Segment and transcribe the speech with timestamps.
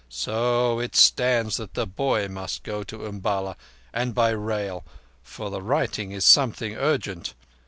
[0.09, 6.25] So it stands that the boy must go to Umballa—and by rail—for the writing is
[6.25, 7.35] something urgent.